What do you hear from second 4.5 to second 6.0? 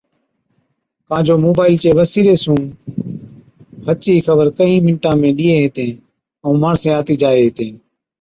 ڪھِين مِنٽا ۾ ڏِيئَين ھِتين